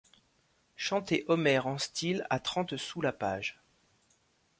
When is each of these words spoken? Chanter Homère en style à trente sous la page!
Chanter 0.77 1.25
Homère 1.27 1.67
en 1.67 1.77
style 1.77 2.25
à 2.31 2.39
trente 2.39 2.75
sous 2.75 3.01
la 3.01 3.11
page! 3.13 3.61